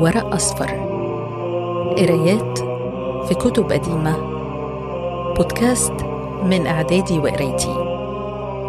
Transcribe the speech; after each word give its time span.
ورق 0.00 0.34
أصفر. 0.34 0.70
قرايات 1.98 2.58
في 3.28 3.34
كتب 3.34 3.72
قديمة. 3.72 4.16
بودكاست 5.36 5.92
من 6.44 6.66
إعدادي 6.66 7.18
وقرايتي 7.18 7.74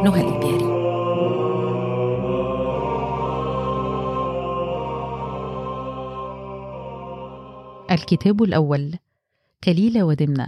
نهى 0.03 0.21
الإبياري 0.21 0.71
الكتاب 7.91 8.43
الأول 8.43 8.97
كليلة 9.63 10.03
ودمنة. 10.03 10.47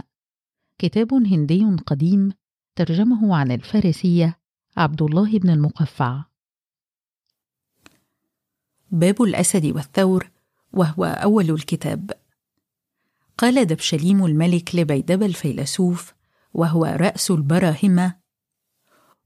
كتاب 0.78 1.14
هندي 1.14 1.76
قديم 1.86 2.32
ترجمه 2.76 3.36
عن 3.36 3.50
الفارسية 3.52 4.38
عبد 4.76 5.02
الله 5.02 5.38
بن 5.38 5.50
المقفع. 5.50 6.24
باب 8.90 9.22
الأسد 9.22 9.66
والثور 9.66 10.33
وهو 10.76 11.04
أول 11.04 11.50
الكتاب. 11.50 12.10
قال 13.38 13.64
دبشليم 13.64 14.24
الملك 14.24 14.74
لبيدب 14.74 15.22
الفيلسوف 15.22 16.14
وهو 16.54 16.84
رأس 16.84 17.30
البراهمة 17.30 18.14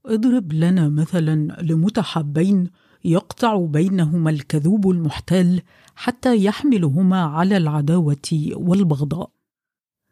اضرب 0.05 0.53
لنا 0.53 0.89
مثلا 0.89 1.61
لمتحبين 1.61 2.69
يقطع 3.05 3.65
بينهما 3.65 4.29
الكذوب 4.29 4.89
المحتال 4.89 5.61
حتى 5.95 6.43
يحملهما 6.43 7.21
على 7.21 7.57
العداوة 7.57 8.51
والبغضاء. 8.53 9.31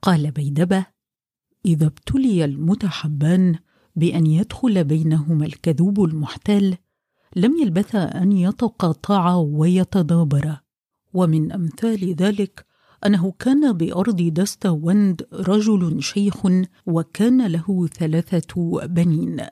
قال 0.02 0.32
بيدبة 0.32 0.86
إذا 1.66 1.86
ابتلي 1.86 2.46
المتحبان 2.46 3.56
بأن 3.96 4.26
يدخل 4.26 4.84
بينهما 4.84 5.46
الكذوب 5.46 6.04
المحتال 6.04 6.78
لم 7.36 7.58
يلبثا 7.62 8.04
أن 8.04 8.32
يتقاطعا 8.32 9.36
ويتدابرا. 9.36 10.67
ومن 11.18 11.52
أمثال 11.52 12.14
ذلك 12.14 12.66
أنه 13.06 13.32
كان 13.32 13.74
بأرض 13.74 14.22
دستوند 14.22 15.28
رجل 15.34 16.04
شيخ 16.04 16.38
وكان 16.86 17.48
له 17.48 17.88
ثلاثة 17.88 18.82
بنين. 18.86 19.48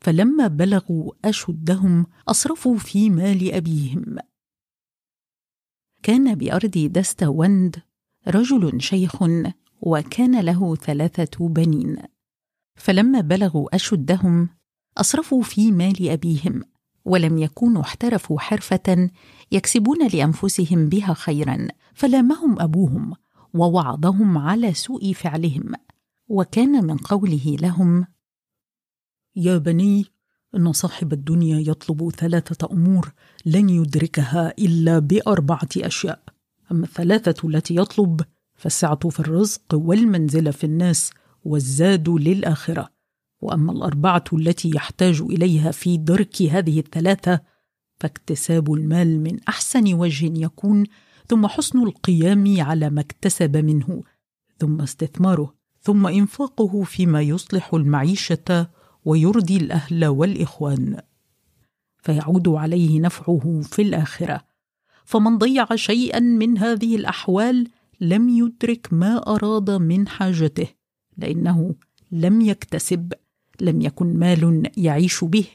فلما 0.00 0.46
بلغوا 0.46 1.12
أشدهم 1.24 2.06
أصرفوا 2.28 2.76
في 2.78 3.10
مال 3.10 3.52
أبيهم. 3.52 4.16
كان 6.02 6.34
بأرض 6.34 6.90
دستوند 6.92 7.76
رجل 8.28 8.80
شيخ 8.80 9.22
وكان 9.80 10.40
له 10.40 10.74
ثلاثة 10.76 11.48
بنين. 11.48 11.96
فلما 12.74 13.20
بلغوا 13.20 13.74
أشدهم 13.76 14.48
أصرفوا 14.98 15.42
في 15.42 15.72
مال 15.72 16.08
أبيهم 16.08 16.62
ولم 17.04 17.38
يكونوا 17.38 17.82
احترفوا 17.82 18.40
حرفة 18.40 19.10
يكسبون 19.52 20.08
لأنفسهم 20.08 20.88
بها 20.88 21.14
خيرا 21.14 21.68
فلامهم 21.94 22.60
أبوهم 22.60 23.14
ووعظهم 23.54 24.38
على 24.38 24.74
سوء 24.74 25.12
فعلهم. 25.12 25.72
وكان 26.28 26.84
من 26.84 26.96
قوله 26.96 27.56
لهم 27.60 28.06
يا 29.36 29.58
بني 29.58 30.06
إن 30.56 30.72
صاحب 30.72 31.12
الدنيا 31.12 31.58
يطلب 31.70 32.10
ثلاثة 32.10 32.68
أمور 32.72 33.12
لن 33.46 33.68
يدركها 33.68 34.54
إلا 34.58 34.98
بأربعة 34.98 35.68
أشياء. 35.76 36.22
أما 36.70 36.84
الثلاثة 36.84 37.48
التي 37.48 37.76
يطلب 37.76 38.20
فالسعة 38.54 39.08
في 39.08 39.20
الرزق 39.20 39.74
والمنزلة 39.74 40.50
في 40.50 40.64
الناس 40.64 41.10
والزاد 41.44 42.08
للآخرة. 42.08 42.88
وأما 43.40 43.72
الأربعة 43.72 44.24
التي 44.32 44.70
يحتاج 44.74 45.20
إليها 45.20 45.70
في 45.70 45.96
درك 45.96 46.42
هذه 46.42 46.78
الثلاثة 46.78 47.40
فاكتساب 48.02 48.72
المال 48.72 49.20
من 49.20 49.38
أحسن 49.48 49.94
وجه 49.94 50.44
يكون 50.44 50.84
ثم 51.28 51.46
حسن 51.46 51.78
القيام 51.78 52.60
على 52.60 52.90
ما 52.90 53.00
اكتسب 53.00 53.56
منه 53.56 54.02
ثم 54.58 54.80
استثماره 54.80 55.54
ثم 55.80 56.06
إنفاقه 56.06 56.82
فيما 56.82 57.22
يصلح 57.22 57.74
المعيشة 57.74 58.68
ويرضي 59.04 59.56
الأهل 59.56 60.06
والإخوان. 60.06 61.00
فيعود 61.98 62.48
عليه 62.48 63.00
نفعه 63.00 63.60
في 63.62 63.82
الآخرة. 63.82 64.40
فمن 65.04 65.38
ضيع 65.38 65.66
شيئا 65.74 66.20
من 66.20 66.58
هذه 66.58 66.96
الأحوال 66.96 67.68
لم 68.00 68.28
يدرك 68.28 68.88
ما 68.92 69.34
أراد 69.34 69.70
من 69.70 70.08
حاجته 70.08 70.68
لأنه 71.16 71.74
لم 72.12 72.40
يكتسب 72.40 73.12
لم 73.60 73.80
يكن 73.80 74.18
مال 74.18 74.70
يعيش 74.76 75.24
به. 75.24 75.46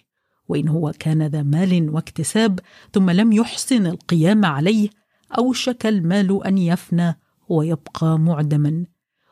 وإن 0.50 0.68
هو 0.68 0.94
كان 1.00 1.24
ذا 1.24 1.44
مال 1.44 1.90
واكتساب 1.90 2.60
ثم 2.94 3.10
لم 3.10 3.34
يحسن 3.34 3.86
القيام 3.86 4.46
عليه 4.46 4.90
أوشك 5.38 5.86
المال 5.86 6.46
أن 6.46 6.58
يفنى 6.58 7.20
ويبقى 7.50 8.20
معدما. 8.20 8.86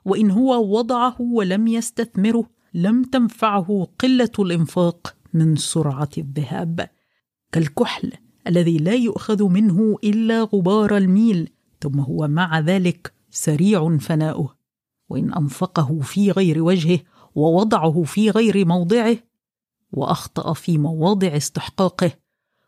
وإن 0.05 0.31
هو 0.31 0.77
وضعه 0.77 1.21
ولم 1.21 1.67
يستثمره 1.67 2.49
لم 2.73 3.03
تنفعه 3.03 3.87
قلة 3.99 4.31
الإنفاق 4.39 5.15
من 5.33 5.55
سرعة 5.55 6.09
الذهاب. 6.17 6.89
كالكحل 7.51 8.11
الذي 8.47 8.77
لا 8.77 8.93
يؤخذ 8.93 9.43
منه 9.43 9.97
إلا 10.03 10.43
غبار 10.43 10.97
الميل 10.97 11.49
ثم 11.81 11.99
هو 11.99 12.27
مع 12.27 12.59
ذلك 12.59 13.13
سريع 13.29 13.97
فناؤه. 13.97 14.55
وإن 15.09 15.33
أنفقه 15.33 15.99
في 15.99 16.31
غير 16.31 16.63
وجهه 16.63 16.99
ووضعه 17.35 18.03
في 18.03 18.29
غير 18.29 18.65
موضعه 18.65 19.17
وأخطأ 19.95 20.53
في 20.53 20.77
مواضع 20.77 21.37
استحقاقه 21.37 22.11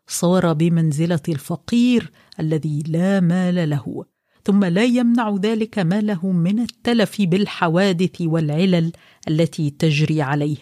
صار 0.06 0.52
بمنزلة 0.52 1.20
الفقير 1.28 2.12
الذي 2.40 2.82
لا 2.88 3.20
مال 3.20 3.70
له 3.70 4.04
ثم 4.44 4.64
لا 4.64 4.84
يمنع 4.84 5.36
ذلك 5.42 5.78
ماله 5.78 6.32
من 6.32 6.60
التلف 6.60 7.22
بالحوادث 7.22 8.20
والعلل 8.20 8.92
التي 9.28 9.70
تجري 9.70 10.22
عليه. 10.22 10.56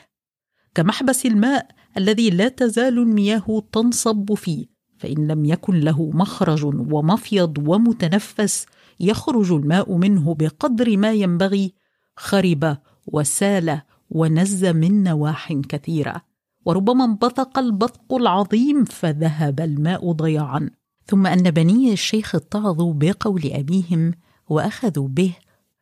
كمحبس 0.74 1.26
الماء 1.26 1.68
الذي 1.96 2.30
لا 2.30 2.48
تزال 2.48 2.98
المياه 2.98 3.62
تنصب 3.72 4.34
فيه 4.34 4.66
فإن 4.98 5.26
لم 5.26 5.44
يكن 5.44 5.80
له 5.80 6.10
مخرج 6.14 6.64
ومفيض 6.64 7.68
ومتنفس 7.68 8.66
يخرج 9.00 9.52
الماء 9.52 9.96
منه 9.96 10.34
بقدر 10.34 10.96
ما 10.96 11.12
ينبغي 11.12 11.74
خرب 12.16 12.76
وسال 13.06 13.80
ونز 14.10 14.64
من 14.64 15.02
نواح 15.02 15.52
كثيرة. 15.52 16.22
وربما 16.66 17.04
انبثق 17.04 17.58
البثق 17.58 18.14
العظيم 18.14 18.84
فذهب 18.84 19.60
الماء 19.60 20.12
ضياعا. 20.12 20.70
ثم 21.06 21.26
أن 21.26 21.50
بني 21.50 21.92
الشيخ 21.92 22.34
اتعظوا 22.34 22.94
بقول 22.94 23.50
أبيهم 23.52 24.12
وأخذوا 24.48 25.08
به 25.08 25.34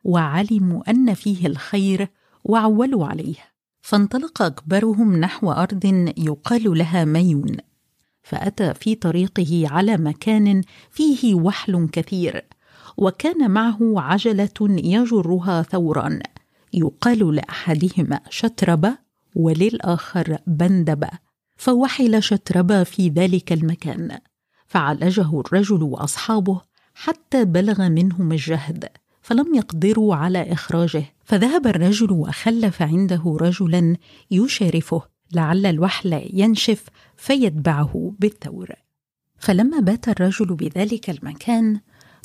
وعلموا 0.03 0.89
أن 0.89 1.13
فيه 1.13 1.47
الخير 1.47 2.07
وعولوا 2.43 3.05
عليه. 3.05 3.35
فانطلق 3.81 4.41
أكبرهم 4.41 5.15
نحو 5.17 5.51
أرض 5.51 6.13
يقال 6.17 6.77
لها 6.77 7.05
ميون. 7.05 7.57
فأتى 8.23 8.73
في 8.73 8.95
طريقه 8.95 9.63
على 9.67 9.97
مكان 9.97 10.61
فيه 10.91 11.35
وحل 11.35 11.89
كثير. 11.91 12.45
وكان 12.97 13.51
معه 13.51 13.79
عجلة 13.81 14.49
يجرها 14.61 15.61
ثوران. 15.61 16.21
يقال 16.73 17.35
لأحدهما 17.35 18.19
شتربة 18.29 19.04
وللآخر 19.35 20.37
بندبه 20.47 21.09
فوحل 21.57 22.23
شتربه 22.23 22.83
في 22.83 23.09
ذلك 23.09 23.53
المكان. 23.53 24.19
فعالجه 24.67 25.39
الرجل 25.39 25.83
وأصحابه 25.83 26.61
حتى 26.93 27.45
بلغ 27.45 27.89
منهم 27.89 28.31
الجهد 28.31 28.89
فلم 29.21 29.55
يقدروا 29.55 30.15
على 30.15 30.53
إخراجه. 30.53 31.05
فذهب 31.23 31.67
الرجل 31.67 32.11
وخلف 32.11 32.81
عنده 32.81 33.37
رجلا 33.41 33.97
يشارفه 34.31 35.01
لعل 35.31 35.65
الوحل 35.65 36.29
ينشف 36.33 36.85
فيتبعه 37.17 38.13
بالثور. 38.19 38.69
فلما 39.37 39.79
بات 39.79 40.09
الرجل 40.09 40.55
بذلك 40.55 41.09
المكان 41.09 41.79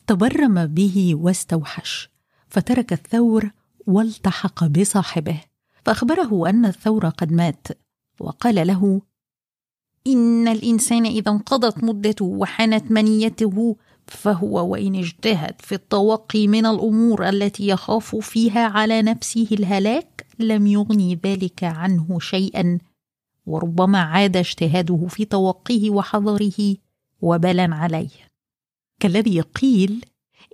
تبرم 0.07 0.67
به 0.67 1.15
واستوحش 1.15 2.09
فترك 2.49 2.93
الثور 2.93 3.51
والتحق 3.87 4.65
بصاحبه. 4.65 5.50
فأخبره 5.91 6.49
أن 6.49 6.67
الثور 6.67 7.09
قد 7.09 7.33
مات 7.33 7.67
وقال 8.21 8.67
له 8.67 9.03
إن 10.07 10.49
الإنسان 10.49 11.07
إذا 11.07 11.31
انقضت 11.31 11.85
مدته 11.85 12.25
وحانت 12.25 12.91
منيته 12.91 13.77
فهو 14.07 14.71
وإن 14.73 14.95
اجتهد 14.95 15.55
في 15.61 15.75
التوقي 15.75 16.49
من 16.49 16.67
الأمور 16.67 17.29
التي 17.29 17.69
يخاف 17.69 18.17
فيها 18.17 18.67
على 18.67 19.03
نفسه 19.03 19.49
الهلاك 19.53 20.27
لم 20.39 20.67
يغني 20.67 21.19
ذلك 21.27 21.65
عنه 21.65 22.19
شيئا 22.19 22.79
وربما 23.47 23.99
عاد 23.99 24.37
اجتهاده 24.37 25.07
في 25.09 25.25
توقيه 25.25 25.91
وحذره 25.91 26.77
وبلا 27.21 27.75
عليه. 27.75 28.29
كالذي 29.01 29.41
قيل 29.41 30.05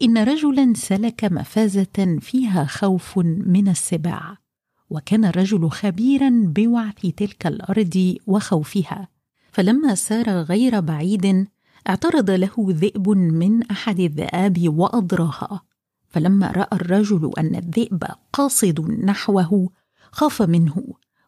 إن 0.03 0.19
رجلا 0.19 0.73
سلك 0.77 1.25
مفازة 1.25 2.19
فيها 2.21 2.65
خوف 2.65 3.19
من 3.19 3.69
السباع. 3.69 4.46
وكان 4.91 5.25
الرجل 5.25 5.71
خبيرا 5.71 6.31
بوعث 6.47 7.07
تلك 7.17 7.47
الأرض 7.47 8.15
وخوفها. 8.27 9.09
فلما 9.53 9.95
سار 9.95 10.31
غير 10.31 10.81
بعيد 10.81 11.47
اعترض 11.89 12.31
له 12.31 12.55
ذئب 12.59 13.09
من 13.09 13.63
أحد 13.63 14.01
الذئاب 14.01 14.69
وأضراها. 14.79 15.63
فلما 16.09 16.51
رأى 16.51 16.69
الرجل 16.73 17.31
أن 17.39 17.57
الذئب 17.57 18.05
قاصد 18.33 18.91
نحوه 18.91 19.69
خاف 20.13 20.43
منه 20.43 20.85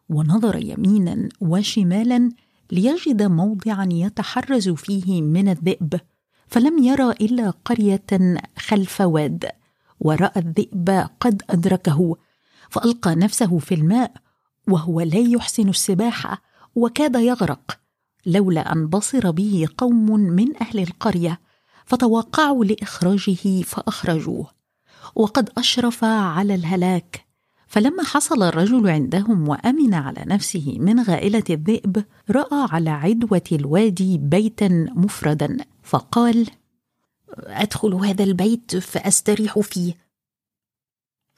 ونظر 0.09 0.55
يمينا 0.55 1.29
وشمالا 1.41 2.31
ليجد 2.71 3.23
موضعا 3.23 3.89
يتحرز 3.91 4.69
فيه 4.69 5.21
من 5.21 5.49
الذئب. 5.49 5.99
فلم 6.47 6.83
يرى 6.83 7.11
إلا 7.11 7.49
قرية 7.49 8.37
خلف 8.57 9.01
واد 9.01 9.45
ورأى 9.99 10.41
الذئب 10.41 11.07
قد 11.19 11.43
أدركه. 11.49 12.15
فألقى 12.69 13.15
نفسه 13.15 13.57
في 13.57 13.75
الماء 13.75 14.11
وهو 14.67 15.01
لا 15.01 15.19
يحسن 15.19 15.69
السباحة 15.69 16.41
وكاد 16.75 17.15
يغرق 17.15 17.79
لولا 18.25 18.73
أن 18.73 18.87
بصر 18.87 19.31
به 19.31 19.67
قوم 19.77 20.11
من 20.11 20.61
أهل 20.61 20.79
القرية 20.79 21.39
فتوقعوا 21.85 22.65
لإخراجه 22.65 23.61
فأخرجوه. 23.61 24.47
وقد 25.15 25.49
أشرف 25.57 26.03
على 26.03 26.55
الهلاك 26.55 27.25
فلما 27.67 28.03
حصل 28.03 28.43
الرجل 28.43 28.89
عندهم 28.89 29.49
وأمن 29.49 29.93
على 29.93 30.23
نفسه 30.27 30.75
من 30.79 30.99
غائلة 30.99 31.43
الذئب 31.49 32.05
رأى 32.29 32.67
على 32.71 32.89
عدوة 32.89 33.41
الوادي 33.51 34.17
بيتا 34.17 34.67
مفردا 34.95 35.57
فقال 35.83 36.47
أدخل 37.37 37.93
هذا 37.93 38.23
البيت 38.23 38.77
فأستريح 38.77 39.59
فيه. 39.59 40.08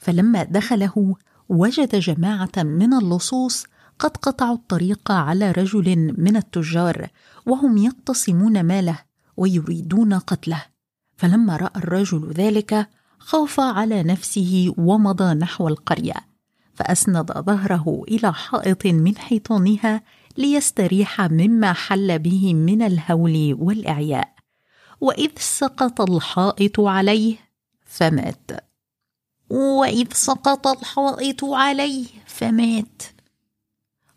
فلما 0.01 0.44
دخله 0.44 1.15
وجد 1.50 1.95
جماعة 1.95 2.51
من 2.57 2.94
اللصوص 2.94 3.65
قد 4.00 4.18
قطعوا 4.18 4.56
الطريق 4.56 5.12
على 5.12 5.51
رجل 5.51 6.15
من 6.18 6.38
التجار 6.38 7.07
وهم 7.45 7.77
يقتسمون 7.77 8.63
ماله 8.63 9.00
ويريدون 9.38 10.13
قتله. 10.13 10.65
فلما 11.18 11.57
رأى 11.57 11.71
الرجل 11.75 12.31
ذلك 12.33 12.88
خاف 13.19 13.59
على 13.59 14.03
نفسه 14.03 14.74
ومضى 14.77 15.33
نحو 15.33 15.68
القرية 15.68 16.15
فأسند 16.74 17.31
ظهره 17.31 18.03
إلى 18.07 18.33
حائط 18.33 18.86
من 18.86 19.18
حيطانها 19.18 20.01
ليستريح 20.38 21.21
مما 21.21 21.74
حل 21.74 22.19
به 22.19 22.53
من 22.53 22.81
الهول 22.81 23.57
والإعياء. 23.59 24.33
وإذ 25.01 25.31
سقط 25.38 26.01
الحائط 26.01 26.80
عليه 26.80 27.36
فمات. 27.86 28.71
واذ 29.51 30.07
سقط 30.13 30.68
الحائط 30.68 31.44
عليه 31.44 32.06
فمات. 32.25 33.01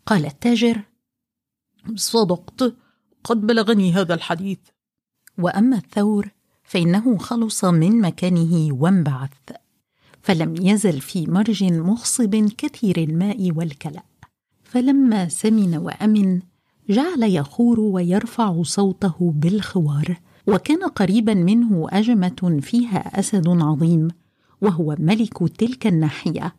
قال 0.05 0.25
التاجر 0.25 0.81
صدقت 1.95 2.73
قد 3.23 3.41
بلغني 3.41 3.93
هذا 3.93 4.13
الحديث. 4.13 4.59
وأما 5.37 5.77
الثور 5.77 6.29
فإنه 6.63 7.17
خلص 7.17 7.65
من 7.65 8.01
مكانه 8.01 8.73
وانبعث 8.73 9.31
فلم 10.21 10.55
يزل 10.61 11.01
في 11.01 11.27
مرج 11.27 11.63
مخصب 11.63 12.35
كثير 12.57 12.97
الماء 12.97 13.51
والكلأ. 13.51 14.03
فلما 14.63 15.29
سمن 15.29 15.77
وأمن 15.77 16.41
جعل 16.89 17.23
يخور 17.23 17.79
ويرفع 17.79 18.63
صوته 18.63 19.33
بالخوار 19.35 20.17
وكان 20.47 20.83
قريبا 20.83 21.33
منه 21.33 21.87
أجمة 21.89 22.59
فيها 22.61 23.19
أسد 23.19 23.47
عظيم. 23.47 24.07
وهو 24.65 24.95
ملك 24.99 25.37
تلك 25.57 25.87
الناحية. 25.87 26.55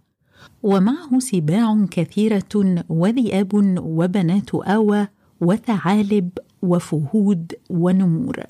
ومعه 0.63 1.19
سباع 1.19 1.87
كثيرة 1.91 2.85
وذئاب 2.89 3.55
وبنات 3.79 4.55
آوى 4.55 5.09
وثعالب 5.41 6.31
وفهود 6.63 7.53
ونمور. 7.71 8.43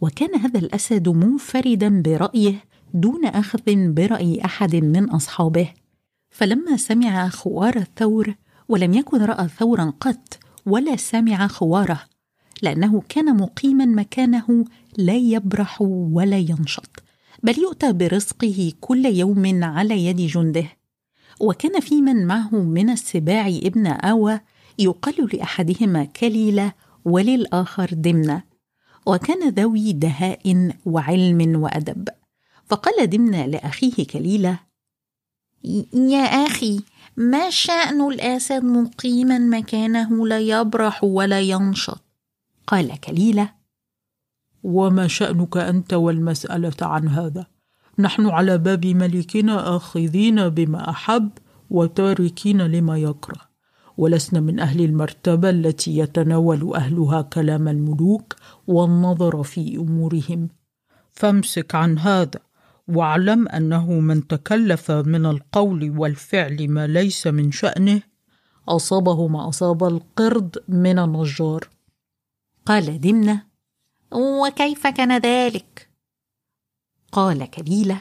وكان 0.00 0.34
هذا 0.34 0.58
الأسد 0.58 1.08
منفردا 1.08 2.02
برأيه 2.02 2.64
دون 2.94 3.26
أخذ 3.26 3.62
برأي 3.66 4.44
أحد 4.44 4.76
من 4.76 5.10
أصحابه. 5.10 5.68
فلما 6.30 6.76
سمع 6.76 7.28
خوار 7.28 7.76
الثور 7.76 8.34
ولم 8.68 8.92
يكن 8.92 9.22
رأى 9.22 9.48
ثورا 9.48 9.92
قط 10.00 10.38
ولا 10.66 10.96
سمع 10.96 11.46
خواره 11.46 12.00
لأنه 12.62 13.02
كان 13.08 13.36
مقيما 13.36 13.86
مكانه 13.86 14.64
لا 14.96 15.14
يبرح 15.14 15.82
ولا 15.82 16.38
ينشط. 16.38 17.07
بل 17.42 17.58
يؤتى 17.58 17.92
برزقه 17.92 18.72
كل 18.80 19.06
يوم 19.06 19.64
على 19.64 20.06
يد 20.06 20.16
جنده. 20.16 20.66
وكان 21.40 21.80
في 21.80 22.02
من 22.02 22.26
معه 22.26 22.54
من 22.54 22.90
السباع 22.90 23.48
ابن 23.48 23.86
آوى 23.86 24.40
يقال 24.78 25.28
لأحدهما 25.32 26.04
كليلة 26.04 26.72
وللآخر 27.04 27.88
دمنة. 27.92 28.42
وكان 29.06 29.48
ذوي 29.48 29.92
دهاء 29.92 30.72
وعلم 30.86 31.62
وأدب. 31.62 32.08
فقال 32.68 33.10
دمنة 33.10 33.46
لأخيه 33.46 34.06
كليلة 34.06 34.58
يا 35.94 36.24
أخي 36.46 36.80
ما 37.16 37.50
شأن 37.50 38.08
الأسد 38.08 38.64
مقيما 38.64 39.38
مكانه 39.38 40.26
لا 40.26 40.38
يبرح 40.38 41.04
ولا 41.04 41.40
ينشط؟ 41.40 42.04
قال 42.66 43.00
كليلة 43.00 43.57
وما 44.62 45.06
شأنك 45.06 45.56
أنت 45.56 45.94
والمسألة 45.94 46.76
عن 46.82 47.08
هذا. 47.08 47.46
نحن 47.98 48.26
على 48.26 48.58
باب 48.58 48.86
ملكنا 48.86 49.76
آخذين 49.76 50.48
بما 50.48 50.90
أحب 50.90 51.30
وتاركين 51.70 52.62
لما 52.62 52.98
يكره. 52.98 53.40
ولسنا 53.96 54.40
من 54.40 54.60
أهل 54.60 54.84
المرتبة 54.84 55.50
التي 55.50 55.98
يتناول 55.98 56.74
أهلها 56.74 57.22
كلام 57.22 57.68
الملوك 57.68 58.36
والنظر 58.66 59.42
في 59.42 59.76
أمورهم. 59.76 60.48
فامسك 61.10 61.74
عن 61.74 61.98
هذا 61.98 62.40
واعلم 62.88 63.48
أنه 63.48 63.92
من 63.92 64.26
تكلف 64.26 64.90
من 64.90 65.26
القول 65.26 65.98
والفعل 65.98 66.68
ما 66.70 66.86
ليس 66.86 67.26
من 67.26 67.52
شأنه 67.52 68.02
أصابه 68.68 69.28
ما 69.28 69.48
أصاب 69.48 69.84
القرد 69.84 70.58
من 70.68 70.98
النجار. 70.98 71.68
قال 72.66 73.00
دمنة 73.00 73.47
وكيف 74.12 74.86
كان 74.86 75.18
ذلك؟ 75.18 75.88
قال 77.12 77.50
كليله 77.50 78.00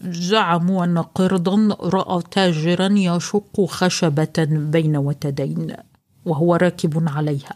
زعموا 0.00 0.84
أن 0.84 0.98
قردا 0.98 1.76
رأى 1.80 2.22
تاجرا 2.30 2.88
يشق 2.92 3.64
خشبة 3.64 4.46
بين 4.48 4.96
وتدين 4.96 5.76
وهو 6.24 6.54
راكب 6.54 7.08
عليها. 7.08 7.54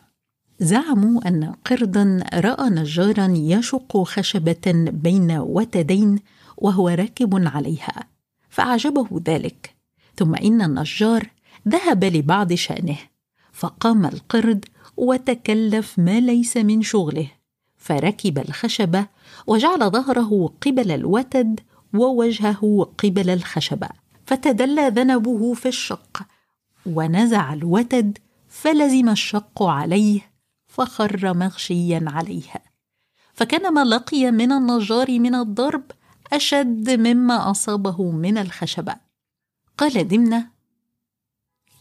زعموا 0.60 1.28
أن 1.28 1.54
قردا 1.64 2.24
رأى 2.34 2.70
نجارا 2.70 3.26
يشق 3.36 4.02
خشبة 4.02 4.72
بين 4.76 5.30
وتدين 5.38 6.18
وهو 6.56 6.88
راكب 6.88 7.48
عليها 7.48 8.04
فأعجبه 8.50 9.22
ذلك. 9.24 9.74
ثم 10.16 10.34
إن 10.34 10.62
النجار 10.62 11.30
ذهب 11.68 12.04
لبعض 12.04 12.52
شأنه 12.52 12.98
فقام 13.52 14.06
القرد 14.06 14.64
وتكلف 15.00 15.98
ما 15.98 16.20
ليس 16.20 16.56
من 16.56 16.82
شغله. 16.82 17.30
فركب 17.76 18.38
الخشبة 18.38 19.06
وجعل 19.46 19.90
ظهره 19.90 20.52
قبل 20.66 20.90
الوتد 20.90 21.60
ووجهه 21.94 22.92
قبل 22.98 23.30
الخشبة. 23.30 23.88
فتدلى 24.26 24.88
ذنبه 24.88 25.54
في 25.54 25.68
الشق. 25.68 26.22
ونزع 26.86 27.52
الوتد 27.52 28.18
فلزم 28.48 29.08
الشق 29.08 29.62
عليه 29.62 30.20
فخر 30.66 31.34
مغشيا 31.34 32.04
عليها. 32.06 32.60
فكان 33.32 33.74
ما 33.74 33.84
لقي 33.84 34.30
من 34.30 34.52
النجار 34.52 35.18
من 35.18 35.34
الضرب 35.34 35.82
أشد 36.32 36.90
مما 36.90 37.50
أصابه 37.50 38.10
من 38.10 38.38
الخشبة. 38.38 38.94
قال 39.78 40.08
دمنة 40.08 40.50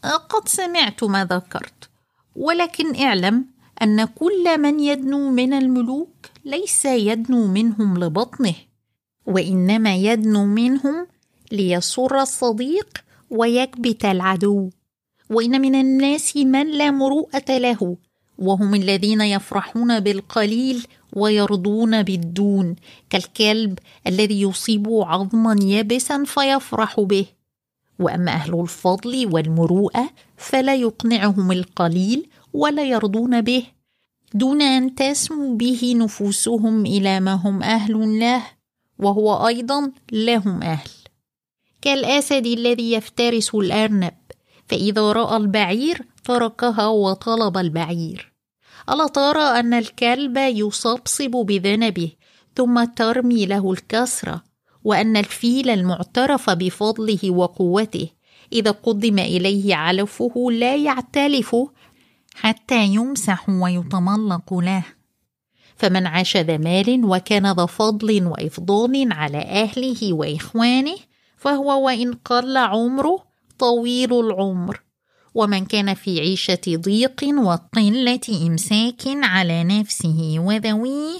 قد 0.04 0.48
سمعت 0.48 1.04
ما 1.04 1.24
ذكرت. 1.24 1.90
ولكن 2.36 2.96
اعلم 2.96 3.46
أن 3.82 4.04
كل 4.04 4.58
من 4.58 4.80
يدنو 4.80 5.30
من 5.30 5.52
الملوك 5.52 6.26
ليس 6.44 6.84
يدنو 6.84 7.46
منهم 7.46 7.98
لبطنه 7.98 8.54
وإنما 9.26 9.96
يدنو 9.96 10.44
منهم 10.44 11.06
ليسر 11.52 12.20
الصديق 12.22 12.98
ويكبت 13.30 14.04
العدو. 14.04 14.70
وإن 15.30 15.60
من 15.60 15.74
الناس 15.74 16.36
من 16.36 16.66
لا 16.66 16.90
مروءة 16.90 17.58
له 17.58 17.96
وهم 18.38 18.74
الذين 18.74 19.20
يفرحون 19.20 20.00
بالقليل 20.00 20.86
ويرضون 21.12 22.02
بالدون 22.02 22.76
كالكلب 23.10 23.78
الذي 24.06 24.40
يصيب 24.40 24.88
عظما 24.90 25.56
يابسا 25.62 26.24
فيفرح 26.24 27.00
به. 27.00 27.26
وأما 28.00 28.32
أهل 28.32 28.60
الفضل 28.60 29.28
والمروءة 29.32 30.10
فلا 30.36 30.74
يقنعهم 30.74 31.52
القليل 31.52 32.28
ولا 32.52 32.84
يرضون 32.84 33.40
به 33.40 33.66
دون 34.34 34.62
أن 34.62 34.94
تسمو 34.94 35.56
به 35.56 35.94
نفوسهم 35.96 36.86
إلى 36.86 37.20
ما 37.20 37.34
هم 37.34 37.62
أهل 37.62 38.20
له 38.20 38.42
وهو 38.98 39.46
أيضا 39.46 39.92
لهم 40.12 40.62
أهل. 40.62 40.90
كالأسد 41.82 42.46
الذي 42.46 42.92
يفترس 42.92 43.54
الأرنب 43.54 44.14
فإذا 44.68 45.12
رأى 45.12 45.36
البعير 45.36 46.06
تركها 46.24 46.86
وطلب 46.86 47.56
البعير. 47.56 48.32
ألا 48.88 49.06
ترى 49.06 49.42
أن 49.42 49.74
الكلب 49.74 50.36
يصبصب 50.36 51.30
بذنبه 51.30 52.12
ثم 52.56 52.84
ترمي 52.84 53.46
له 53.46 53.72
الكسرة. 53.72 54.49
وأن 54.84 55.16
الفيل 55.16 55.70
المعترف 55.70 56.50
بفضله 56.50 57.30
وقوته 57.30 58.08
إذا 58.52 58.70
قدم 58.70 59.18
إليه 59.18 59.74
علفه 59.74 60.50
لا 60.50 60.76
يعتلف 60.76 61.56
حتى 62.34 62.84
يمسح 62.84 63.48
ويتملق 63.48 64.54
له. 64.54 64.84
فمن 65.76 66.06
عاش 66.06 66.36
ذا 66.36 66.56
مال 66.56 67.04
وكان 67.04 67.52
ذا 67.52 67.66
فضل 67.66 68.26
وإفضال 68.26 69.12
على 69.12 69.38
أهله 69.38 70.12
وإخوانه 70.12 70.96
فهو 71.36 71.86
وإن 71.86 72.12
قل 72.12 72.56
عمره 72.56 73.24
طويل 73.58 74.20
العمر. 74.20 74.82
ومن 75.34 75.64
كان 75.64 75.94
في 75.94 76.20
عيشة 76.20 76.60
ضيق 76.68 77.24
وقلة 77.38 78.20
إمساك 78.46 79.02
على 79.06 79.64
نفسه 79.64 80.34
وذويه 80.38 81.18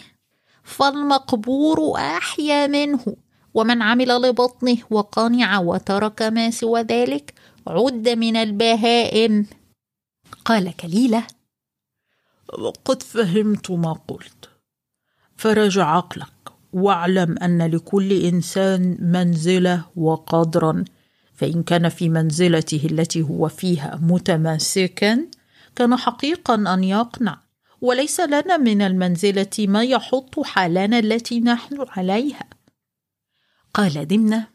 فالمقبور 0.64 1.96
أحيا 1.96 2.66
منه. 2.66 3.16
ومن 3.54 3.82
عمل 3.82 4.08
لبطنه 4.08 4.76
وقنع 4.90 5.58
وترك 5.58 6.22
ما 6.22 6.50
سوى 6.50 6.82
ذلك 6.82 7.34
عد 7.66 8.08
من 8.08 8.36
البهائم. 8.36 9.46
قال 10.44 10.76
كليلة 10.76 11.26
قد 12.84 13.02
فهمت 13.02 13.70
ما 13.70 13.92
قلت. 13.92 14.50
فرج 15.36 15.78
عقلك 15.78 16.32
واعلم 16.72 17.38
أن 17.38 17.62
لكل 17.62 18.12
إنسان 18.12 18.96
منزلة 19.00 19.84
وقدرا. 19.96 20.84
فإن 21.34 21.62
كان 21.62 21.88
في 21.88 22.08
منزلته 22.08 22.88
التي 22.90 23.22
هو 23.22 23.48
فيها 23.48 24.00
متماسكا 24.02 25.26
كان 25.76 25.96
حقيقا 25.96 26.54
أن 26.54 26.84
يقنع. 26.84 27.40
وليس 27.80 28.20
لنا 28.20 28.56
من 28.56 28.82
المنزلة 28.82 29.50
ما 29.58 29.84
يحط 29.84 30.40
حالنا 30.40 30.98
التي 30.98 31.40
نحن 31.40 31.86
عليها. 31.88 32.59
قال 33.74 34.08
دمنة 34.08 34.46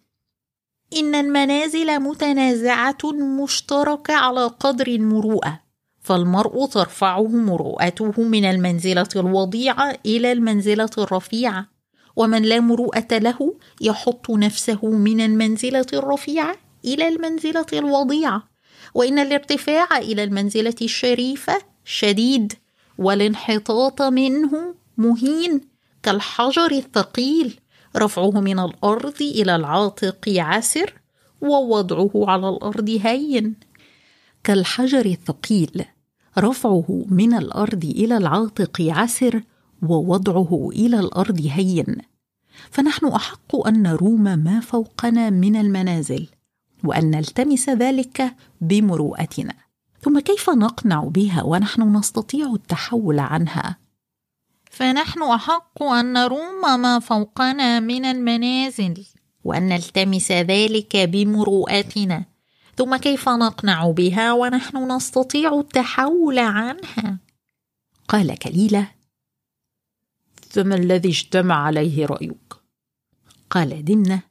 إن 0.96 1.16
المنازل 1.16 2.00
متنازعة 2.00 2.98
مشتركة 3.44 4.14
على 4.14 4.46
قدر 4.46 4.88
المروءة 4.88 5.60
فالمرء 6.02 6.66
ترفعه 6.66 7.28
مروءته 7.28 8.22
من 8.22 8.46
المنزلة 8.46 9.10
الوضيعة 9.16 9.98
إلى 10.06 10.32
المنزلة 10.32 10.90
الرفيعة 10.98 11.68
ومن 12.16 12.42
لا 12.42 12.60
مروءة 12.60 13.18
له 13.18 13.56
يحط 13.82 14.30
نفسه 14.30 14.86
من 14.86 15.22
المنزلة 15.22 15.86
الرفيعة 15.94 16.56
إلى 16.86 17.08
المنزلة 17.08 17.66
الوضيعة 17.74 18.44
وإن 18.94 19.20
الارتفاع 19.20 19.98
إلى 19.98 20.24
المنزلة 20.24 20.76
الشريفة 20.82 21.62
شديد 21.86 22.54
والانحطاط 22.98 24.02
منه 24.02 24.76
مهين 24.98 25.62
كالحجر 26.04 26.72
الثقيل. 26.72 27.60
رفعه 27.96 28.32
من 28.32 28.60
الأرض 28.60 29.22
إلى 29.22 29.56
العاتق 29.56 30.30
عسر 30.30 30.94
ووضعه 31.42 32.12
على 32.16 32.50
الأرض 32.50 32.90
هين. 32.90 33.56
كالحجر 34.44 35.06
الثقيل 35.06 35.86
رفعه 36.38 37.06
من 37.10 37.34
الأرض 37.34 37.84
إلى 37.86 38.18
العاتق 38.18 38.82
عسر 38.82 39.42
ووضعه 39.82 40.70
إلى 40.72 41.00
الأرض 41.00 41.42
هين. 41.52 41.98
فنحن 42.72 43.06
أحق 43.06 43.68
أن 43.68 43.82
نروم 43.82 44.24
ما 44.24 44.60
فوقنا 44.60 45.30
من 45.30 45.56
المنازل 45.56 46.28
وأن 46.84 47.12
نلتمس 47.12 47.70
ذلك 47.70 48.36
بمروءتنا. 48.62 49.54
ثم 50.02 50.20
كيف 50.20 50.50
نقنع 50.50 51.04
بها 51.04 51.44
ونحن 51.44 51.96
نستطيع 51.98 52.54
التحول 52.54 53.20
عنها؟ 53.20 53.85
فنحن 54.76 55.22
أحق 55.24 55.84
أن 55.84 56.14
نروم 56.14 56.82
ما 56.82 57.00
فوقنا 57.00 57.80
من 57.80 58.06
المنازل. 58.06 59.06
وأن 59.44 59.68
نلتمس 59.70 60.32
ذلك 60.32 60.98
بمروءتنا. 60.98 62.26
ثم 62.78 62.96
كيف 62.96 63.30
نقنع 63.30 63.92
بها 63.92 64.34
ونحن 64.34 64.92
نستطيع 64.92 65.60
التحول 65.60 66.40
عنها؟ 66.40 67.20
قال 68.08 68.40
كليلة 68.40 68.92
فما 70.50 70.76
الذي 70.76 71.10
اجتمع 71.10 71.66
عليه 71.66 72.06
رأيك؟ 72.06 72.54
قال 73.50 73.86
دمنة 73.86 74.22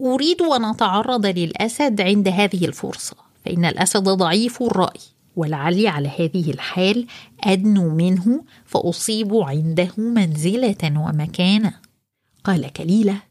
أريد 0.00 0.42
أن 0.42 0.64
أتعرض 0.64 1.26
للأسد 1.26 2.00
عند 2.00 2.28
هذه 2.28 2.64
الفرصة 2.64 3.16
فإن 3.44 3.64
الأسد 3.64 4.04
ضعيف 4.04 4.62
الرأي. 4.62 5.00
ولعلي 5.36 5.88
على 5.88 6.08
هذه 6.08 6.50
الحال 6.50 7.06
أدنو 7.44 7.94
منه 7.94 8.44
فأصيب 8.64 9.34
عنده 9.34 9.92
منزلة 9.96 10.82
ومكانة. 10.96 11.74
قال 12.44 12.72
كليلة 12.72 13.22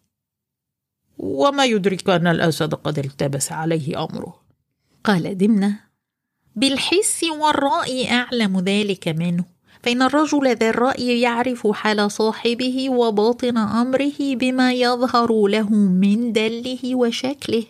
وما 1.18 1.66
يدرك 1.66 2.10
أن 2.10 2.28
الاسد 2.28 2.74
قد 2.74 3.00
التبس 3.00 3.52
عليه 3.52 4.04
أمره. 4.04 4.42
قال 5.04 5.38
دمنة 5.38 5.80
بالحس 6.56 7.24
والرأي 7.24 8.12
أعلم 8.12 8.60
ذلك 8.60 9.08
منه 9.08 9.46
فإن 9.84 10.02
الرجل 10.02 10.56
ذا 10.56 10.70
الرأي 10.70 11.22
يعرف 11.22 11.68
حال 11.68 12.12
صاحبه 12.12 12.90
وباطن 12.90 13.58
أمره 13.58 14.36
بما 14.36 14.74
يظهر 14.74 15.48
له 15.48 15.70
من 15.76 16.34
دله 16.34 16.96
وشكله. 16.96 17.64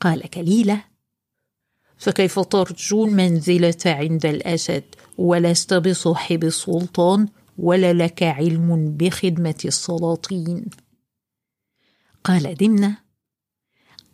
قال 0.00 0.30
كليلة 0.30 0.84
فكيف 1.98 2.38
ترجو 2.38 3.04
المنزله 3.04 3.82
عند 3.86 4.26
الأسد؟ 4.26 4.84
ولست 5.18 5.74
بصاحب 5.74 6.44
السلطان 6.44 7.28
ولا 7.58 7.92
لك 7.92 8.22
علم 8.22 8.96
بخدمة 8.96 9.60
السلاطين. 9.64 10.66
قال 12.24 12.54
دمنة 12.54 12.96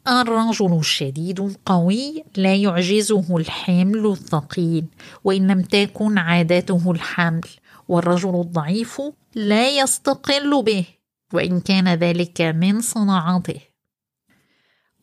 الرجل 0.08 0.78
الشديد 0.78 1.40
القوي 1.40 2.24
لا 2.36 2.56
يعجزه 2.56 3.36
الحمل 3.36 4.06
الثقيل 4.06 4.84
وإن 5.24 5.46
لم 5.46 5.62
تكن 5.62 6.18
عادته 6.18 6.90
الحمل 6.90 7.48
والرجل 7.88 8.40
الضعيف 8.40 9.02
لا 9.34 9.70
يستقل 9.70 10.62
به 10.62 10.86
وإن 11.32 11.60
كان 11.60 11.88
ذلك 11.88 12.40
من 12.40 12.80
صناعته. 12.80 13.60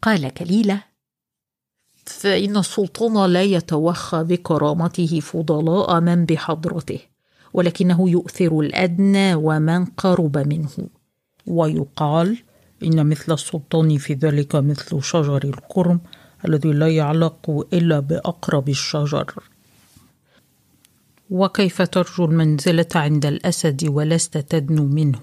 قال 0.01 0.33
كليلة 0.33 0.88
فإن 2.09 2.57
السلطان 2.57 3.25
لا 3.25 3.43
يتوخى 3.43 4.23
بكرامته 4.23 5.19
فضلاء 5.19 5.99
من 5.99 6.25
بحضرته 6.25 6.99
ولكنه 7.53 8.09
يؤثر 8.09 8.59
الأدنى 8.59 9.35
ومن 9.35 9.85
قرب 9.85 10.37
منه. 10.37 10.89
ويقال 11.47 12.37
إن 12.83 13.09
مثل 13.09 13.33
السلطان 13.33 13.97
في 13.97 14.13
ذلك 14.13 14.55
مثل 14.55 15.03
شجر 15.03 15.43
الكرم 15.43 15.99
الذي 16.47 16.71
لا 16.71 16.87
يعلق 16.87 17.67
إلا 17.73 17.99
بأقرب 17.99 18.69
الشجر. 18.69 19.33
وكيف 21.29 21.81
ترجو 21.81 22.25
المنزلة 22.25 22.87
عند 22.95 23.25
الأسد 23.25 23.89
ولست 23.89 24.37
تدنو 24.37 24.85
منه؟ 24.85 25.21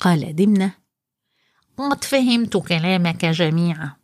قال 0.00 0.36
دمنة 0.36 0.74
قد 1.76 2.04
فهمت 2.04 2.56
كلامك 2.56 3.24
جميعا. 3.24 3.95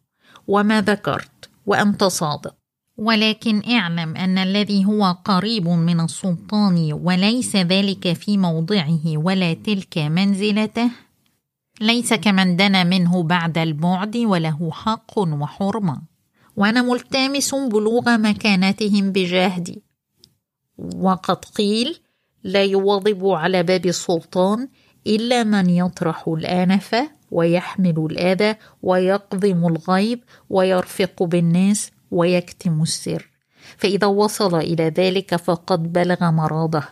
وما 0.48 0.80
ذكرت 0.80 1.50
وأنت 1.66 2.04
صادق. 2.04 2.54
ولكن 2.96 3.62
اعلم 3.70 4.16
أن 4.16 4.38
الذي 4.38 4.84
هو 4.84 5.16
قريب 5.24 5.68
من 5.68 6.00
السلطان 6.00 6.92
وليس 6.92 7.56
ذلك 7.56 8.12
في 8.12 8.38
موضعه 8.38 9.00
ولا 9.04 9.54
تلك 9.54 9.98
منزلته. 9.98 10.90
ليس 11.80 12.14
كمن 12.14 12.56
دنا 12.56 12.84
منه 12.84 13.22
بعد 13.22 13.58
البعد 13.58 14.16
وله 14.16 14.70
حق 14.70 15.18
وحرمة. 15.18 16.02
وأنا 16.56 16.82
ملتمس 16.82 17.54
بلوغ 17.54 18.16
مكانتهم 18.16 19.12
بجهدي. 19.12 19.82
وقد 20.78 21.44
قيل 21.44 21.98
لا 22.44 22.64
يواظب 22.64 23.26
على 23.26 23.62
باب 23.62 23.86
السلطان 23.86 24.68
إلا 25.06 25.44
من 25.44 25.70
يطرح 25.70 26.28
الآنف 26.28 26.94
ويحمل 27.32 28.06
الآذى 28.10 28.56
ويقضم 28.82 29.66
الغيب 29.66 30.20
ويرفق 30.50 31.22
بالناس 31.22 31.90
ويكتم 32.10 32.82
السر. 32.82 33.30
فإذا 33.76 34.06
وصل 34.06 34.54
إلى 34.54 34.88
ذلك 34.88 35.36
فقد 35.36 35.92
بلغ 35.92 36.30
مراده 36.30 36.88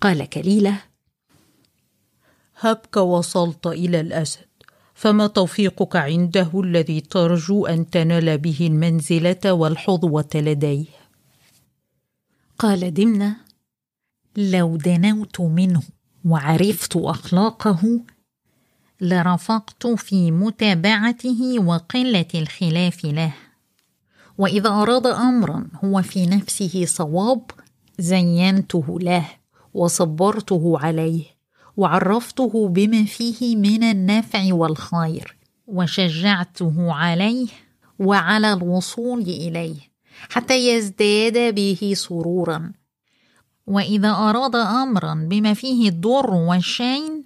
قال 0.00 0.28
كليلة 0.30 0.80
هبك 2.56 2.96
وصلت 2.96 3.66
إلى 3.66 4.00
الأسد 4.00 4.48
فما 4.94 5.26
توفيقك 5.26 5.96
عنده 5.96 6.50
الذي 6.54 7.00
ترجو 7.00 7.66
أن 7.66 7.90
تنال 7.90 8.38
به 8.38 8.58
المنزلة 8.60 9.52
والحظوة 9.52 10.30
لديه؟ 10.34 10.86
قال 12.58 12.94
دمنة 12.94 13.36
لو 14.36 14.76
دنوت 14.76 15.40
منه 15.40 15.82
وعرفت 16.24 16.96
أخلاقه 16.96 18.00
لرفقت 19.00 19.86
في 19.86 20.30
متابعته 20.30 21.58
وقلة 21.64 22.26
الخلاف 22.34 23.04
له. 23.04 23.34
وإذا 24.38 24.68
أراد 24.68 25.06
امرا 25.06 25.66
هو 25.84 26.02
في 26.02 26.26
نفسه 26.26 26.84
صواب 26.84 27.50
زينته 27.98 28.98
له 29.00 29.28
وصبرته 29.74 30.78
عليه 30.78 31.24
وعرفته 31.76 32.68
بما 32.68 33.04
فيه 33.04 33.56
من 33.56 33.82
النفع 33.84 34.54
والخير 34.54 35.36
وشجعته 35.66 36.92
عليه 36.92 37.46
وعلى 37.98 38.52
الوصول 38.52 39.20
إليه 39.20 39.76
حتى 40.30 40.68
يزداد 40.68 41.54
به 41.54 41.92
سرورا. 41.96 42.72
وإذا 43.66 44.10
أراد 44.10 44.56
امرا 44.56 45.14
بما 45.14 45.54
فيه 45.54 45.88
الضر 45.88 46.34
والشين 46.34 47.24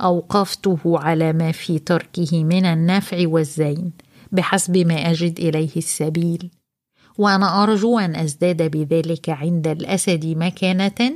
أوقفته 0.00 0.78
على 0.84 1.32
ما 1.32 1.52
في 1.52 1.78
تركه 1.78 2.44
من 2.44 2.64
النفع 2.64 3.28
والزين 3.28 3.92
بحسب 4.32 4.76
ما 4.76 5.10
أجد 5.10 5.38
إليه 5.38 5.76
السبيل. 5.76 6.50
وأنا 7.18 7.62
أرجو 7.62 7.98
أن 7.98 8.16
أزداد 8.16 8.62
بذلك 8.62 9.30
عند 9.30 9.68
الأسد 9.68 10.26
مكانة 10.26 11.12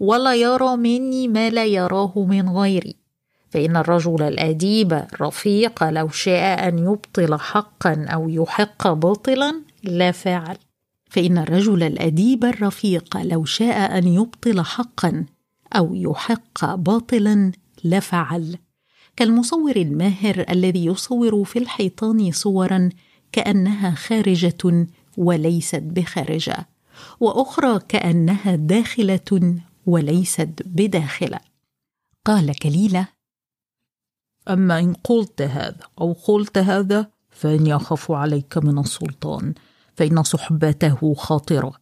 ولا 0.00 0.34
يرى 0.34 0.76
مني 0.76 1.28
ما 1.28 1.50
لا 1.50 1.64
يراه 1.64 2.12
من 2.16 2.48
غيري. 2.48 3.00
فإن 3.50 3.76
الرجل 3.76 4.22
الأديب 4.22 4.92
الرفيق 4.92 5.84
لو 5.84 6.08
شاء 6.08 6.68
أن 6.68 6.78
يبطل 6.78 7.38
حقا 7.38 8.06
أو 8.08 8.28
يحق 8.28 8.88
باطلا 8.88 9.62
لفعل 9.84 10.56
فإن 11.10 11.38
الرجل 11.38 11.82
الأديب 11.82 12.44
الرفيق 12.44 13.16
لو 13.16 13.44
شاء 13.44 13.98
أن 13.98 14.08
يبطل 14.08 14.60
حقا 14.60 15.24
أو 15.76 15.94
يحق 15.94 16.74
باطلا 16.74 17.52
لفعل. 17.84 18.58
كالمصور 19.16 19.76
الماهر 19.76 20.44
الذي 20.50 20.84
يصور 20.84 21.44
في 21.44 21.58
الحيطان 21.58 22.32
صورا 22.32 22.88
كأنها 23.32 23.90
خارجة 23.90 24.86
وليست 25.16 25.82
بخارجة 25.82 26.68
وأخرى 27.20 27.78
كأنها 27.88 28.56
داخلة 28.56 29.58
وليست 29.86 30.50
بداخلة. 30.66 31.40
قال 32.24 32.58
كليلة 32.58 33.08
أما 34.48 34.78
إن 34.78 34.94
قلت 34.94 35.42
هذا 35.42 35.86
أو 36.00 36.12
قلت 36.12 36.58
هذا 36.58 37.10
فإني 37.30 37.76
أخاف 37.76 38.10
عليك 38.10 38.58
من 38.58 38.78
السلطان 38.78 39.54
فإن 39.94 40.22
صحبته 40.22 41.14
خاطرة. 41.14 41.72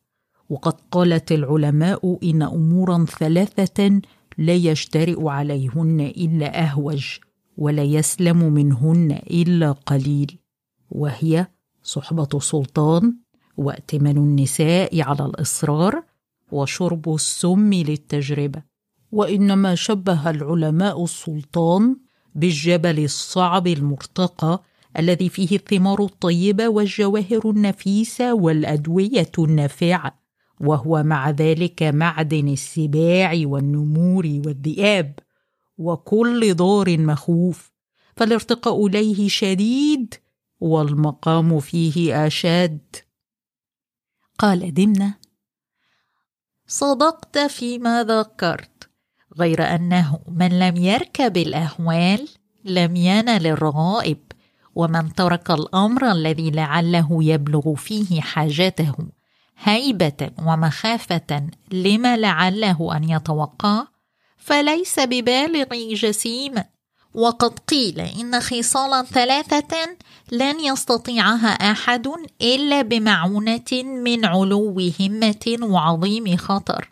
وقد 0.50 0.74
قالت 0.90 1.32
العلماء 1.32 2.18
إن 2.22 2.42
امورا 2.42 3.04
ثلاثة 3.04 4.00
لا 4.38 4.54
يجترئ 4.54 5.28
عليهن 5.28 6.00
إلا 6.00 6.64
أهوج 6.64 7.18
ولا 7.56 7.82
يسلم 7.82 8.52
منهن 8.52 9.10
إلا 9.30 9.72
قليل. 9.72 10.38
وهي 10.90 11.46
صحبة 11.82 12.28
السلطان 12.34 13.16
وائتمن 13.56 14.16
النساء 14.16 15.00
على 15.00 15.26
الإصرار 15.26 16.02
وشرب 16.52 17.14
السم 17.14 17.74
للتجربة. 17.74 18.62
وإنما 19.12 19.74
شبه 19.74 20.30
العلماء 20.30 21.04
السلطان 21.04 21.96
بالجبل 22.34 23.04
الصعب 23.04 23.66
المرتقى 23.66 24.62
الذي 24.98 25.28
فيه 25.28 25.56
الثمار 25.56 26.04
الطيبة 26.04 26.68
والجواهر 26.68 27.50
النفيسة 27.50 28.34
والأدوية 28.34 29.32
النافعة. 29.38 30.27
وهو 30.60 31.02
مع 31.02 31.30
ذلك 31.30 31.82
معدن 31.82 32.48
السباع 32.48 33.40
والنمور 33.44 34.26
والذئاب 34.46 35.18
وكل 35.78 36.54
دار 36.54 36.98
مخوف 36.98 37.72
فالارتقاء 38.16 38.86
إليه 38.86 39.28
شديد 39.28 40.14
والمقام 40.60 41.60
فيه 41.60 42.26
أشد. 42.26 42.96
قال 44.38 44.74
دمنة 44.74 45.14
صدقت 46.66 47.38
فيما 47.38 48.04
ذكرت 48.04 48.90
غير 49.38 49.62
أنه 49.62 50.20
من 50.28 50.58
لم 50.58 50.76
يركب 50.76 51.36
الأهوال 51.36 52.28
لم 52.64 52.96
ينل 52.96 53.46
الرغائب 53.46 54.18
ومن 54.74 55.12
ترك 55.12 55.50
الأمر 55.50 56.12
الذي 56.12 56.50
لعله 56.50 57.24
يبلغ 57.24 57.74
فيه 57.74 58.20
حاجته. 58.20 59.17
هيبة 59.62 60.30
ومخافة 60.46 61.46
لما 61.72 62.16
لعله 62.16 62.96
أن 62.96 63.04
يتوقع 63.04 63.86
فليس 64.36 65.00
ببالغ 65.00 65.66
جسيما 65.94 66.64
وقد 67.14 67.58
قيل 67.58 68.00
إن 68.00 68.40
خصالا 68.40 69.02
ثلاثة 69.02 69.96
لن 70.32 70.60
يستطيعها 70.60 71.48
أحد 71.48 72.08
إلا 72.42 72.82
بمعونة 72.82 73.72
من 73.82 74.24
علو 74.24 74.90
همة 75.00 75.58
وعظيم 75.62 76.36
خطر. 76.36 76.88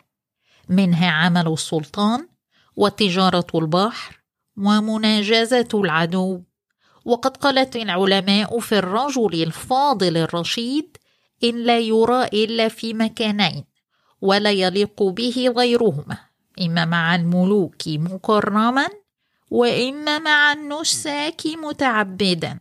منها 0.69 1.09
عمل 1.09 1.47
السلطان 1.47 2.27
وتجارة 2.75 3.47
البحر 3.55 4.19
ومناجزة 4.57 5.67
العدو. 5.73 6.41
وقد 7.05 7.37
قالت 7.37 7.75
العلماء 7.75 8.59
في 8.59 8.77
الرجل 8.77 9.43
الفاضل 9.43 10.17
الرشيد 10.17 10.97
إن 11.43 11.63
لا 11.63 11.79
يرى 11.79 12.23
إلا 12.23 12.67
في 12.67 12.93
مكانين 12.93 13.63
ولا 14.21 14.51
يليق 14.51 15.03
به 15.03 15.53
غيرهما 15.57 16.17
إما 16.61 16.85
مع 16.85 17.15
الملوك 17.15 17.87
مكرما 17.87 18.87
وإما 19.51 20.19
مع 20.19 20.53
النساك 20.53 21.41
متعبدا. 21.47 22.59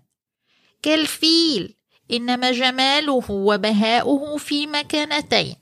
كالفيل 0.82 1.76
إنما 2.10 2.52
جماله 2.52 3.30
وبهاؤه 3.30 4.36
في 4.36 4.66
مكانتين 4.66 5.56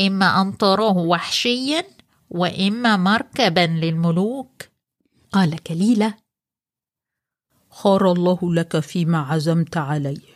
إما 0.00 0.42
أن 0.42 0.58
تراه 0.58 0.96
وحشيا 0.98 1.84
وإما 2.30 2.96
مركبا 2.96 3.66
للملوك. 3.66 4.62
قال 5.32 5.62
كليلة 5.62 6.14
خار 7.70 8.12
الله 8.12 8.38
لك 8.54 8.80
فيما 8.80 9.18
عزمت 9.18 9.76
عليه. 9.76 10.29